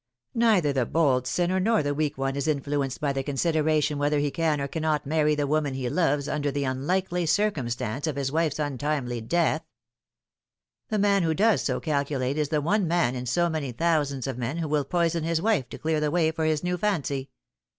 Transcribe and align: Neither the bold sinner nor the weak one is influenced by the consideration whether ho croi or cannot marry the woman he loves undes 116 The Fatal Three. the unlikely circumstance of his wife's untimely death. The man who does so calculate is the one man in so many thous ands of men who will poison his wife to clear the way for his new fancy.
Neither 0.33 0.73
the 0.73 0.87
bold 0.87 1.27
sinner 1.27 1.59
nor 1.59 1.83
the 1.83 1.93
weak 1.93 2.17
one 2.17 2.35
is 2.35 2.47
influenced 2.47 2.99
by 2.99 3.13
the 3.13 3.21
consideration 3.21 3.99
whether 3.99 4.19
ho 4.19 4.31
croi 4.31 4.59
or 4.59 4.67
cannot 4.67 5.05
marry 5.05 5.35
the 5.35 5.45
woman 5.45 5.75
he 5.75 5.89
loves 5.91 6.27
undes 6.27 6.55
116 6.55 6.55
The 6.55 6.55
Fatal 6.55 6.55
Three. 6.55 6.63
the 6.63 6.71
unlikely 6.71 7.25
circumstance 7.27 8.07
of 8.07 8.15
his 8.15 8.31
wife's 8.31 8.57
untimely 8.57 9.21
death. 9.21 9.63
The 10.89 10.97
man 10.97 11.21
who 11.21 11.35
does 11.35 11.61
so 11.61 11.79
calculate 11.79 12.39
is 12.39 12.49
the 12.49 12.61
one 12.61 12.87
man 12.87 13.13
in 13.13 13.27
so 13.27 13.47
many 13.47 13.71
thous 13.71 14.11
ands 14.11 14.25
of 14.25 14.39
men 14.39 14.57
who 14.57 14.67
will 14.67 14.85
poison 14.85 15.23
his 15.23 15.39
wife 15.39 15.69
to 15.69 15.77
clear 15.77 15.99
the 15.99 16.09
way 16.09 16.31
for 16.31 16.45
his 16.45 16.63
new 16.63 16.77
fancy. 16.79 17.29